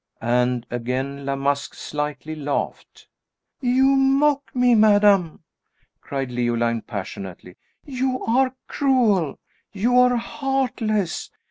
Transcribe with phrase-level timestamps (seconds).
[0.23, 3.07] and again La Masque slightly laughed.
[3.59, 5.43] "You mock me, madame!"
[6.01, 7.55] cried Leoline, passionately.
[7.85, 9.37] "You are cruel
[9.71, 11.29] you are heartless!